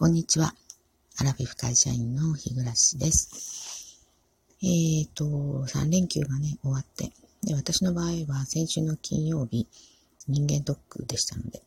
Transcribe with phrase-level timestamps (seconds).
[0.00, 0.54] こんにちは。
[1.18, 3.98] アラフィフ会社員の日暮です。
[4.62, 7.10] えーと、3連休がね、終わって、
[7.42, 9.66] で私の場合は先週の金曜日、
[10.28, 11.64] 人間ドックでしたので、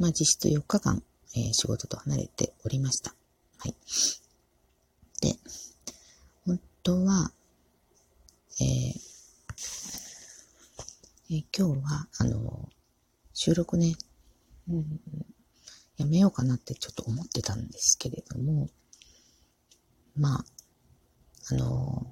[0.00, 1.00] まあ実質4日間、
[1.36, 3.14] えー、仕事と離れておりました。
[3.58, 3.74] はい。
[5.22, 5.36] で、
[6.44, 7.30] 本当は、
[8.60, 8.66] えー
[11.30, 12.68] えー、今日は、あの、
[13.32, 13.94] 収録ね、
[14.68, 15.00] うん、
[16.00, 18.70] やめようかなってちょっと思ってたんですけれども、
[20.16, 20.44] まあ、
[21.50, 22.06] あの、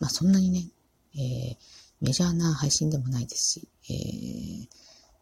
[0.00, 0.66] まあそんなにね、
[1.14, 1.56] えー、
[2.00, 4.66] メジャーな配信でもないですし、えー、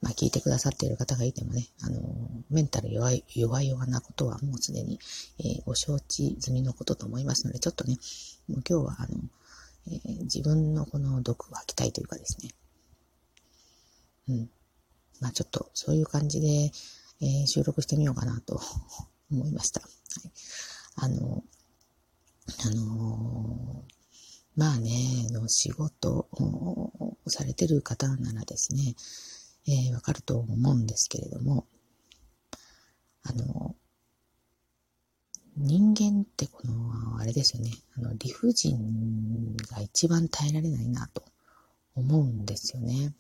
[0.00, 2.00] まあ聞いてくださっている方がいてもね、あの、
[2.50, 4.98] メンタル弱い、弱い弱なことはもうすでに、
[5.38, 7.98] えー、ご承知済みのことと思いますので、ちょっとね、
[8.48, 9.18] もう今日はあの、
[9.88, 12.50] えー、自分のこの毒を吐きたいというかですね、
[14.30, 14.50] うん。
[15.20, 16.72] まあちょっとそういう感じで、
[17.22, 18.60] えー、収録してみようかなと
[19.30, 19.80] 思いました。
[19.80, 20.32] はい、
[20.96, 21.44] あの、
[22.64, 23.92] あのー、
[24.56, 28.96] まあね、の仕事をされてる方ならですね、
[29.66, 31.66] えー、わかると思うんですけれども、
[33.22, 33.76] あの、
[35.56, 41.24] 人間ってこの、あれですよね、あの、理不尽が一番耐えられないなと
[41.94, 43.14] 思うんですよね。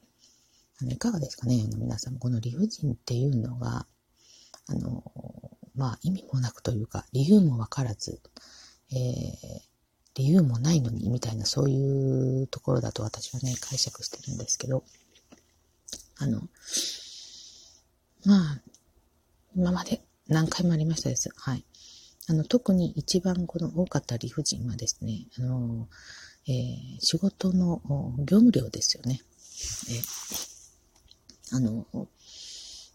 [0.80, 3.86] あのいかがですかね皆さん、この理不尽っていうのが、
[4.68, 5.02] あの、
[5.74, 8.20] まあ意味もなくというか、理由もわからず、
[8.92, 9.60] えー、
[10.14, 14.84] 理由もないのに、みたいな、そういうところだと私はね、解釈してるんですけど、
[16.18, 16.42] あの、
[18.24, 18.60] まあ、
[19.56, 21.30] 今まで何回もありましたです。
[21.34, 21.64] はい。
[22.28, 25.88] あの、特に一番この多かった理不尽はですね、あの、
[26.46, 27.80] えー、仕事の
[28.18, 29.20] 業務量ですよね。
[29.90, 31.86] えー、あの、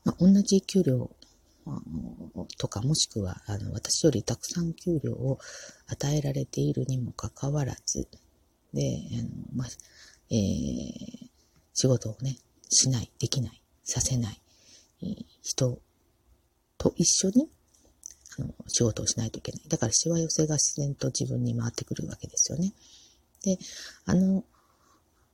[0.05, 1.11] まあ、同じ給料
[2.57, 5.39] とかもしくはあの私よりたくさん給料を
[5.87, 8.07] 与えられているにもかかわらず
[8.73, 9.67] であの、まあ
[10.29, 11.29] えー、
[11.73, 12.37] 仕事をね
[12.69, 14.41] しないできないさせない、
[15.01, 15.79] えー、人
[16.77, 17.49] と一緒に
[18.39, 19.61] あの仕事をしないといけない。
[19.67, 22.73] だからしわ寄せが自然と自分に回ってくるわけですよね。
[23.43, 23.57] で
[24.05, 24.43] あの、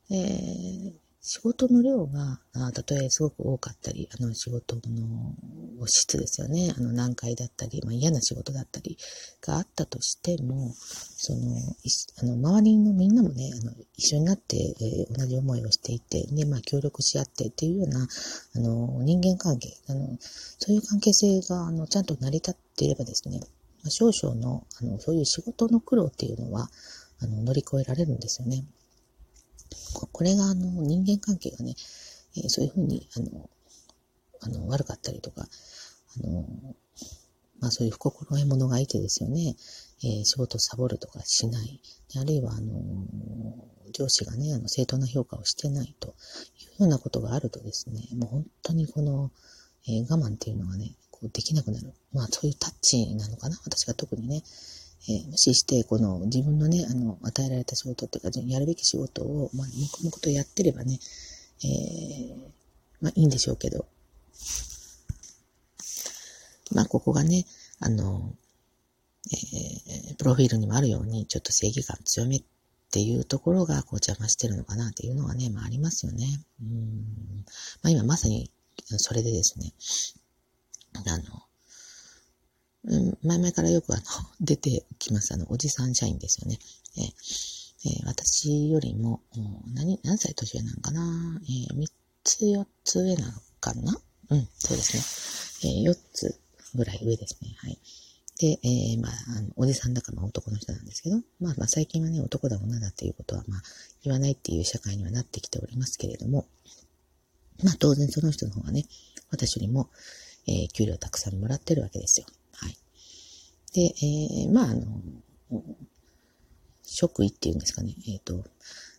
[0.10, 0.94] えー、
[1.26, 2.42] 仕事の量が、
[2.74, 5.34] たとえすごく多かったり、あの仕事の
[5.88, 6.74] 質ですよね。
[6.78, 8.98] あの難解だったり、まあ、嫌な仕事だったり
[9.40, 11.56] があったとしても、その、
[12.22, 18.06] あの周りのみんなもね、あの一緒になって、えー、同じ思いをしていて、で、まあ協力し合ってっていうような、
[18.56, 26.68] あの人間関係、あのそういう関係性があのちゃんと成り立っていればですね、まあ、少々のあのそういう仕事の苦労っていうのは
[27.22, 28.66] あの乗り越えられるんですよね。
[30.14, 31.76] これがあの人間関係がね、
[32.38, 33.50] えー、そういうふうにあの
[34.42, 36.46] あの悪かったりとか、あの
[37.60, 39.56] まあそういう不心得者がいてですよね、
[40.04, 41.82] えー、仕事をサボるとかしない、
[42.18, 42.76] あるいはあの
[43.92, 46.16] 上司がね、あの正当な評価をしてないというよ
[46.80, 49.32] うなことがあるとですね、もう本当にこの、
[49.88, 51.94] えー、我慢っていうのがね、こうできなくなる。
[52.12, 54.44] まあそういうタッチなのかな、私が特にね、
[55.10, 61.00] えー、無視して、この自分のね、あの、与えられた仕事っていうか、やるべき仕事を、まあ、黙々とやってればね、
[61.64, 62.36] えー、
[63.02, 63.86] まあいいんでしょうけど、
[66.72, 67.46] まあここがね、
[67.80, 68.34] あの、
[69.32, 72.44] えー、プロフィールにもあるように、ちょっと正義感強めっ
[72.92, 76.26] ていうところが、こう邪魔してるのかなっていうのがね、まあありますよね。
[76.62, 77.46] うん。
[77.82, 78.52] まあ今まさに、
[78.98, 79.74] それでですね、
[80.94, 81.24] あの、
[82.86, 84.04] うん前々からよくあの、
[84.42, 86.60] 出てきます、あの、おじさん社員ですよね。
[86.98, 87.06] えー、
[87.86, 89.22] えー、私よりも、
[89.74, 91.42] 何、何歳年上なのかな？
[91.44, 91.92] えー、3
[92.24, 94.00] つ、4つ上なのかな？
[94.30, 95.72] うん、そうですね。
[95.72, 96.40] えー、4つ
[96.76, 97.56] ぐらい上ですね。
[97.58, 97.80] はい。
[98.40, 103.64] で、えー、まあ、あの、おじさんだから男の人なんですけど、まあまあ最近はね、男だ女だっていうことはまあ
[104.04, 106.48] 言わないっていう社会にはなってきておりますけれども、
[107.64, 108.86] まあ当然その人の方がね、
[109.30, 109.90] 私よりも、
[110.48, 112.28] えー、給料たくさんもらってるわけですよ。
[113.74, 114.86] で、えー、まあ、あの、
[116.84, 118.44] 職位っていうんですかね、えっ、ー、と、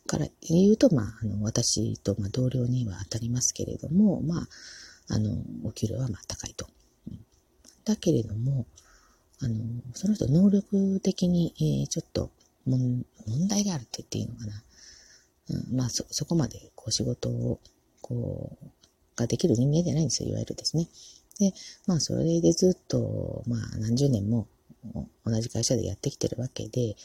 [0.07, 4.49] から言うと、まあ、あの、私と、まあ、同僚には当たりますけれども、まあ、
[5.09, 6.67] あの、お給料は、まあ、高いと。
[7.85, 8.67] だけれども、
[9.41, 9.55] あの、
[9.95, 12.31] その人能力的に、えー、ちょっと
[12.67, 13.05] 問
[13.49, 14.63] 題があるって言っていいのかな。
[15.51, 17.61] うん、まあ、そ、そこまで、こう、仕事を、
[18.01, 18.69] こう、
[19.17, 20.89] ができる人間じゃないんですよ、いわゆるですね。
[21.39, 21.53] で、
[21.87, 24.49] まあ、それでずっと、まあ、何十年も、
[25.25, 26.97] 同じ会社でやってきてるわけで、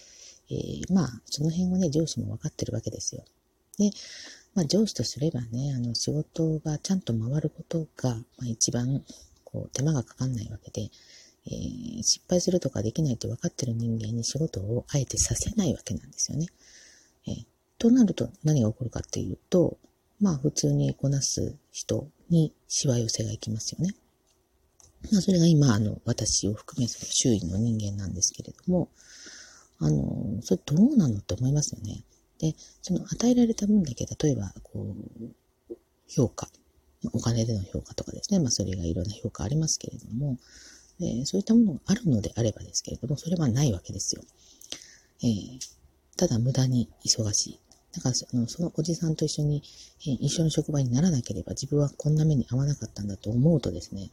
[0.51, 3.23] えー、まあ、その辺をね、上司も分かってるわけですよ。
[3.77, 3.91] で、
[4.55, 9.03] まあ、上司とすればね、あの、仕事がちゃんと回ることが、まあ、一番、
[9.43, 10.89] こう、手間がかかんないわけで、
[11.45, 16.47] えー、失敗するとかできないって分かってる人間に仕事をあえてさせないわけなんですよね。
[17.27, 17.45] えー、
[17.77, 19.77] となると何が起こるかっていうと、
[20.19, 23.93] まあ普通にこなす人にしわ寄せがいきますよね。
[25.11, 28.89] まあそれが今、あの、私を含めその周囲の人間なんですけれども、
[29.79, 32.03] あの、それどうなのって思いますよね。
[32.39, 35.75] で、その与えられた分だけ、例えば、こう、
[36.07, 36.49] 評価、
[37.13, 40.37] お金での評価とかですね、まあそれがいろんな評価ありますけれども、
[40.99, 44.21] でそういったものがあるのであればですけれども、それはないわけですよ。
[45.23, 45.59] えー、
[46.17, 47.59] ただ無駄に忙しい。
[47.93, 49.63] だからそのそのおじさんと一緒に、
[50.01, 54.11] えー、一緒の職場にならなければ自分はこんな目に遭わなかったんだと思うとですね、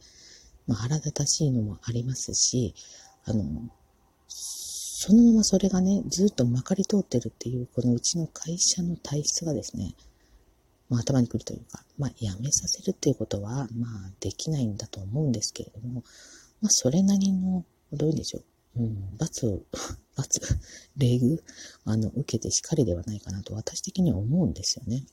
[0.67, 2.75] まあ、腹立たしいのもありますし、
[3.25, 3.43] あの、
[4.27, 9.95] そのままそれがね、ずっとまかり通ってるっていう、このうちの会社の体質がですね、
[10.89, 16.03] まあ、頭にくるというか、まあ、辞めさせるっていうことは、まあ、できないんだと思うんですけれども、
[16.61, 18.43] まあ、それなりの、どういうんでしょう。
[18.77, 19.61] うん、罰を、
[20.15, 20.41] 罰、
[20.97, 21.41] 礼遇、
[21.85, 25.03] あの、受けてしかりではないかなと私的には思うんですよね。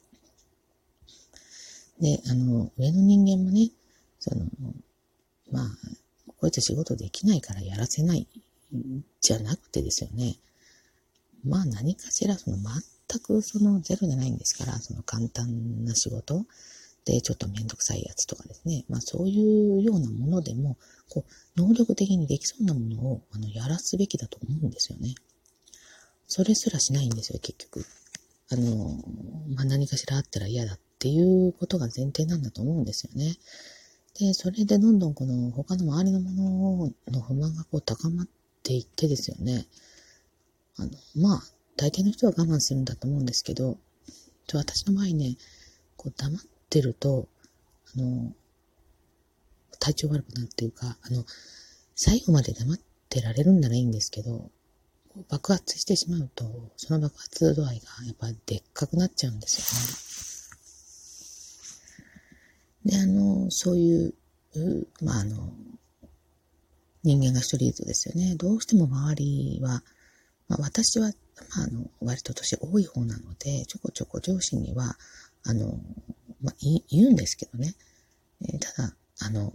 [2.01, 3.71] で、あの、上の人間もね、
[4.19, 4.47] その、
[5.51, 5.69] まあ、
[6.27, 8.27] こういつ仕事できないからやらせない、
[9.21, 10.37] じゃなくてですよね。
[11.45, 12.57] まあ何かしら、その
[13.09, 16.45] 全くそのゼロじゃないんですから、その簡単な仕事、
[17.05, 18.85] で、ちょっとめんどくさいやつとかですね。
[18.89, 20.79] まあそういうようなものでも、
[21.11, 25.15] こう、能力的にできそうなものを、あの、やらすべきだと思うんですよね。
[26.27, 27.85] それすらしないんですよ、結局。
[28.49, 29.05] あの、
[29.55, 33.37] まあ何かしらあったら嫌だっていうことが前提なんだと思うんですよね。
[34.19, 38.29] で、それでどんどんこの他の周りのものの不満がこう高まっ
[38.63, 39.67] ていってですよね。
[40.77, 41.43] あの、まあ、
[41.77, 43.77] 大抵の人は我慢するんだと思うんですけど、
[44.53, 45.37] 私の場合ね、
[45.97, 46.41] こう黙っ
[46.71, 47.29] てると、
[47.97, 48.33] あの、
[49.81, 51.25] 体調悪くなるっていうか、あの、
[51.97, 52.79] 最後まで黙っ
[53.09, 54.51] てられるんならいいんですけど、
[55.29, 56.45] 爆発してしまうと、
[56.77, 60.34] その爆発度合いがやっぱでっかくなっちゃうんですよね。
[62.85, 64.15] で、あの、そういう、
[65.03, 65.53] まあ、あの、
[67.03, 69.83] 人間が一人いるとですよね、どうしても周りは、
[70.49, 71.09] まあ、私は、
[71.57, 74.97] まあ、あの、割と年多い方なので、ちょこちょこ上司には、
[75.45, 75.79] あの、
[76.43, 77.75] まあ、言うんですけどね。
[78.43, 79.53] えー、ただ、あの、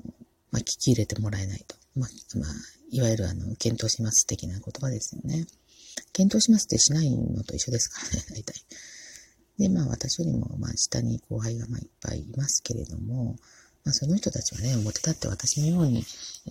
[0.52, 1.76] まあ、聞き入れてもらえないと。
[1.96, 2.50] まあ、まあ、
[2.92, 5.46] いわゆるあの、検討します的な言葉ですよね。
[6.14, 8.56] 検討しますってしないのと一緒ですからね、 大体。
[9.60, 13.36] で、まあ私よりも、まあ下に後輩がまあいっぱいいますけれども、
[13.84, 16.00] まあその人たちはね、表立って私のように、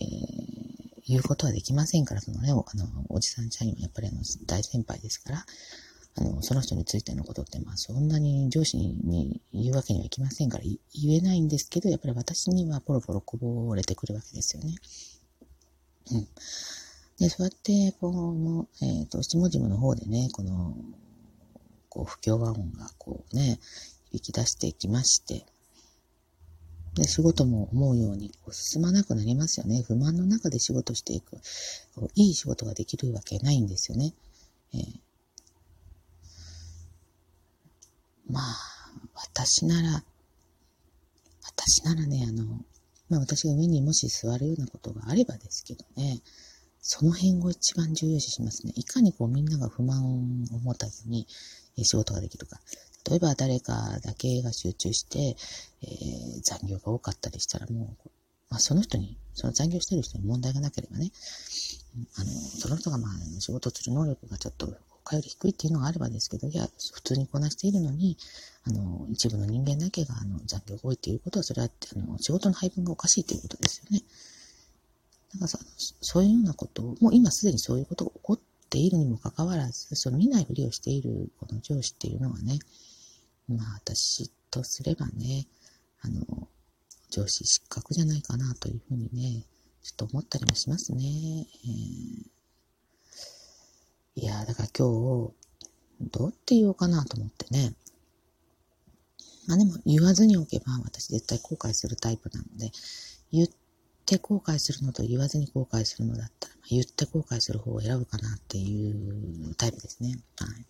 [0.01, 2.63] えー、言うことはできませんから、そのね、あの、
[3.09, 5.47] おじさん社員はやっぱりあの、大先輩ですから、
[6.17, 14.75] あの、その人についてのことって、まあ、そんなに上司に言うわけにはいきませんから言えないんですけど、やっぱり私にはポロポロこぼれてくるわけですよね。
[16.13, 16.29] うん。
[17.19, 20.77] で、そうやって、この、えっ、ー、と、下々の方でね、この、
[21.89, 23.59] こう、不協和音がこうね、
[24.13, 25.47] 響き出してきまして、
[26.95, 29.83] で、仕事も思うようにこう進まなくなりますよね。
[29.87, 31.37] 不満の中で仕事していく。
[32.15, 34.15] いい仕事ができるわけないんですよね。
[34.75, 35.09] えー
[38.31, 38.45] まあ、
[39.15, 40.05] 私なら、
[41.43, 42.45] 私ならね、あの、
[43.09, 46.21] まあ私が上にもし座るようなことがあればですけどね、
[46.81, 48.73] その辺を一番重要視しますね。
[48.77, 51.27] いかにこうみんなが不満を持たずに
[51.85, 52.61] 仕事ができるか。
[53.09, 55.37] 例えば誰かだけが集中して、
[55.83, 58.09] えー、残業が多かったりしたらもう、
[58.51, 61.11] まあ、その人に、その残業してる人に問題がなければね、
[62.17, 64.67] あの、その人がまあ仕事する能力がちょっと
[65.05, 68.17] 他より低いっていうのがあればですけど、いや、普通にこなしているのに、
[68.65, 74.03] あの、一部の人間だけが、あの、残業が多いっていうことは、それは、あの、仕事の配分がおかしいということですよね。
[75.33, 75.59] だからさ、
[76.01, 78.39] そういうようなことを、もう今すでにそういうことが起こっ
[78.69, 82.59] ているにもかかわらず、その見ないふりをしているこの上司っていうのはね、
[83.49, 85.47] まあ私とすればね、
[86.03, 86.49] あの、
[87.11, 89.45] 上司失格じゃないかなというふうにね、
[89.83, 91.05] ちょっと思ったりもしますね。
[91.05, 92.39] えー
[94.21, 95.33] いやだから今日、
[96.11, 97.73] どうって言おうかなと思ってね。
[99.47, 102.73] まあでも言わずにおけば私絶対後悔するタイプなので、
[103.31, 103.49] 言っ
[104.09, 110.19] って後悔するのと言わずに後悔するのだったら、言って後悔する方を選ぶかなっていうタイプですね。
[110.39, 110.65] はい。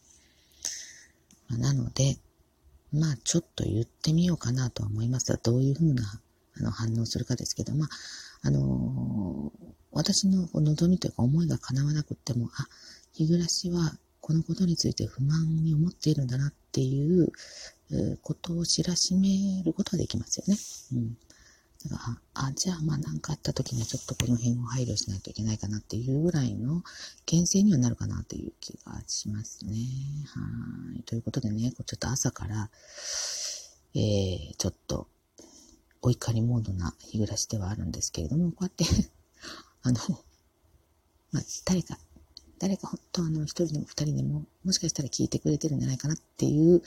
[1.48, 2.16] まあ、なので、
[2.92, 6.20] まあちょっと言ってみようかなとは思いますが、どういうふうな
[6.58, 7.88] あの反応するかですけど、まあ、
[8.42, 12.66] あのー、私の望みというか思いが叶わなくっても、あ、
[13.12, 13.38] 日暮
[13.72, 17.30] はこのことについて不満に思っているんだなっていう
[18.22, 20.56] ことを知らしめることができますよね。
[20.92, 21.16] うん。
[21.86, 26.82] だかあ、じゃあまあ何かあった時にちょっとこの辺を配慮しないといけないかなっていうぐらいの
[27.24, 29.76] 牽制にはなるかなという気がしますね。
[30.26, 31.02] はい。
[31.04, 32.68] ということでね、ちょっと朝から、
[33.94, 35.06] えー、ちょっと
[36.02, 38.84] お怒りモードな日暮らしではあるんですけれども、こうやって
[39.82, 39.98] あの、
[41.30, 41.98] まあ、誰か、
[42.58, 46.82] 誰か本当あの、一人でも二人でも、もしかしたら聞いてくれてるんじゃないかなっていう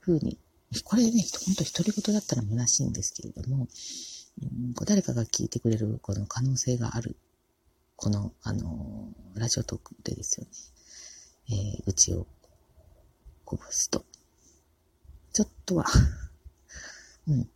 [0.00, 0.38] ふうに、
[0.84, 3.68] これね、本当独り言だったら虚しいんですけれども、
[4.84, 7.16] 誰かが聞いてくれるこの可能性がある、
[7.96, 10.52] この、あの、ラジオトークでですよね、
[11.48, 12.26] えー、うちを
[13.44, 14.04] こぼすと、
[15.32, 15.86] ちょっとは
[17.28, 17.48] うん、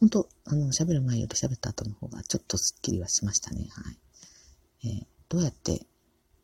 [0.00, 3.68] 本当あの、喋る前より喋った後の方がちょっとスッキリはしましたね。
[3.70, 3.98] はい。
[4.84, 5.86] えー、どうやって、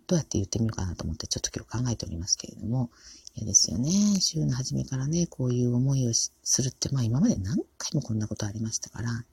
[0.07, 2.91] どうやって言ってみようかなと思ってちょっと今日考えておりますけれども、
[3.35, 3.91] 嫌ですよね。
[4.21, 6.33] 週の初めからね、こういう思いをす
[6.63, 9.25] るって、まあ今まで何回もこんなことありましたから、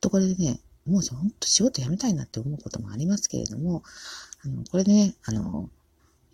[0.00, 3.82] とこれでね、もうほんと仕事辞めたいなって思うこともありますけれども、
[4.44, 5.68] あの、これでね、あの、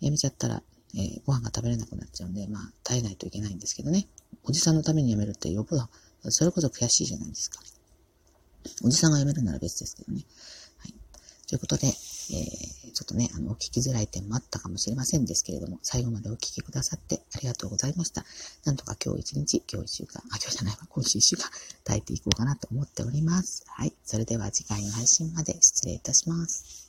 [0.01, 0.61] 辞めちゃったら、
[0.95, 4.07] えー、ご飯が食べれなくなっちゃうんで、まあ耐えないといけないんですけどね。
[4.43, 5.89] おじさんのために辞めるってよっぽど
[6.29, 7.59] それこそ悔しいじゃないですか。
[8.83, 10.23] おじさんが辞めるなら別ですけどね。
[10.79, 10.93] はい。
[11.47, 11.93] ということで、
[12.29, 18.25] えー、ちょっとね、あの、お聞きづらい点もあったかもしれませんですけれども、最後までお聞きくださってありがとうございました。
[18.65, 21.49] なんとか今日一日、今日一週間、あ、今日じゃないわ、今週一週間、
[21.83, 23.63] 耐えていこうかなと思っております。
[23.67, 23.93] はい。
[24.03, 26.86] それでは次回の配信まで失礼いたします。